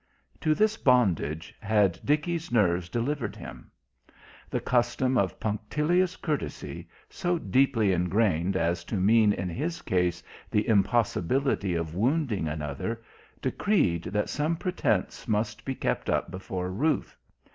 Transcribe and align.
To 0.39 0.55
this 0.55 0.77
bondage 0.77 1.53
had 1.59 1.99
Dickie's 2.03 2.51
nerves 2.51 2.89
delivered 2.89 3.35
him. 3.35 3.69
The 4.49 4.59
custom 4.59 5.15
of 5.15 5.39
punctilious 5.39 6.15
courtesy, 6.15 6.89
so 7.07 7.37
deeply 7.37 7.91
ingrained 7.91 8.55
as 8.57 8.83
to 8.85 8.95
mean 8.97 9.31
in 9.31 9.47
his 9.47 9.83
case 9.83 10.23
the 10.49 10.67
impossibility 10.67 11.75
of 11.75 11.93
wounding 11.93 12.47
another, 12.47 13.03
decreed 13.43 14.05
that 14.05 14.27
some 14.29 14.55
pretence 14.55 15.27
must 15.27 15.63
be 15.63 15.75
kept 15.75 16.09
up 16.09 16.31
before 16.31 16.71
Ruth. 16.71 17.15